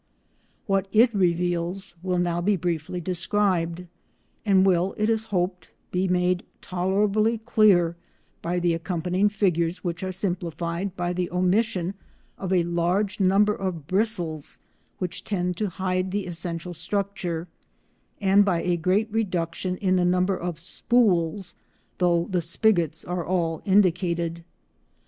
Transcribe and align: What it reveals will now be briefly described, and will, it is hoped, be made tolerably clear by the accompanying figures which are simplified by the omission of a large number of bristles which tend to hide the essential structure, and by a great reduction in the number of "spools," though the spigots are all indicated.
What 0.65 0.87
it 0.91 1.13
reveals 1.13 1.93
will 2.01 2.17
now 2.17 2.41
be 2.41 2.55
briefly 2.55 2.99
described, 2.99 3.85
and 4.43 4.65
will, 4.65 4.95
it 4.97 5.11
is 5.11 5.25
hoped, 5.25 5.69
be 5.91 6.07
made 6.07 6.41
tolerably 6.59 7.37
clear 7.37 7.95
by 8.41 8.57
the 8.57 8.73
accompanying 8.73 9.29
figures 9.29 9.83
which 9.83 10.01
are 10.03 10.11
simplified 10.11 10.97
by 10.97 11.13
the 11.13 11.29
omission 11.29 11.93
of 12.39 12.51
a 12.51 12.63
large 12.63 13.19
number 13.19 13.53
of 13.53 13.85
bristles 13.85 14.59
which 14.97 15.23
tend 15.23 15.55
to 15.57 15.69
hide 15.69 16.09
the 16.09 16.25
essential 16.25 16.73
structure, 16.73 17.47
and 18.19 18.43
by 18.43 18.63
a 18.63 18.77
great 18.77 19.07
reduction 19.11 19.77
in 19.77 19.97
the 19.97 20.03
number 20.03 20.35
of 20.35 20.57
"spools," 20.57 21.53
though 21.99 22.25
the 22.31 22.41
spigots 22.41 23.05
are 23.05 23.23
all 23.23 23.61
indicated. 23.65 24.43